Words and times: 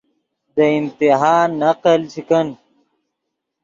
دے 0.55 0.65
امتحان 0.77 1.47
نقل 1.61 1.99
چے 2.11 2.21
کن 2.29 2.47